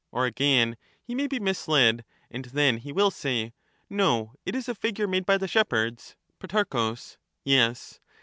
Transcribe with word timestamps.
Or 0.11 0.25
again, 0.25 0.77
he 1.03 1.13
may 1.13 1.27
be 1.27 1.39
misled, 1.39 2.03
and 2.31 2.45
then 2.45 2.77
he 2.77 2.91
will 2.91 3.11
say 3.11 3.53
—'No, 3.87 4.33
it 4.47 4.55
is 4.55 4.67
a 4.67 4.73
figure 4.73 5.05
made 5.07 5.27
by 5.27 5.37
the 5.37 5.47
shepherds.' 5.47 6.15
Pro. 6.39 6.95
Yes. 7.43 7.99